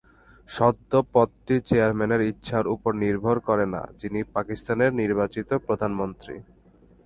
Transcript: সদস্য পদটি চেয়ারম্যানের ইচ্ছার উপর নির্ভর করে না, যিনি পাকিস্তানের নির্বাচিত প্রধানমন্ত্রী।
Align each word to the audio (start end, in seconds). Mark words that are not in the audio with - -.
সদস্য 0.49 0.93
পদটি 1.13 1.55
চেয়ারম্যানের 1.67 2.21
ইচ্ছার 2.31 2.65
উপর 2.75 2.91
নির্ভর 3.03 3.35
করে 3.47 3.65
না, 3.75 3.81
যিনি 4.01 4.19
পাকিস্তানের 4.35 4.91
নির্বাচিত 5.01 5.49
প্রধানমন্ত্রী। 5.67 6.35